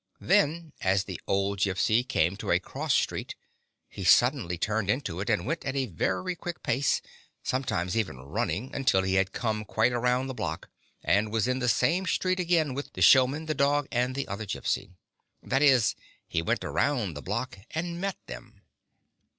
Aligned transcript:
Then, 0.19 0.73
as 0.81 1.03
the 1.03 1.21
old 1.27 1.59
Gypsy 1.59 2.03
came 2.07 2.35
to 2.37 2.49
a 2.49 2.59
cross 2.59 2.95
street, 2.95 3.35
he 3.87 4.03
suddenly 4.03 4.57
turned 4.57 4.89
into 4.89 5.19
it, 5.19 5.29
and 5.29 5.45
went 5.45 5.63
at 5.63 5.75
a 5.75 5.85
very 5.85 6.35
quick 6.35 6.63
pace— 6.63 7.03
sometimes 7.43 7.95
even 7.95 8.17
running— 8.17 8.73
until 8.75 9.03
he 9.03 9.13
had 9.13 9.31
come 9.31 9.63
quite 9.63 9.91
around 9.91 10.25
the 10.25 10.33
block, 10.33 10.71
and 11.03 11.31
was 11.31 11.47
in 11.47 11.59
the 11.59 11.69
same 11.69 12.07
street 12.07 12.39
again 12.39 12.73
with 12.73 12.93
the 12.93 13.01
showman, 13.03 13.45
the 13.45 13.53
dog 13.53 13.87
and 13.91 14.15
the 14.15 14.27
other 14.27 14.47
Gypsy. 14.47 14.93
That 15.43 15.61
is, 15.61 15.93
he 16.27 16.41
went 16.41 16.63
around 16.63 17.13
the 17.13 17.21
block 17.21 17.59
and 17.69 18.01
met 18.01 18.17
them. 18.25 18.63